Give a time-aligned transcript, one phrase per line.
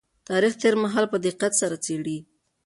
[0.29, 2.17] تاريخ تېر مهال په دقت سره څېړي.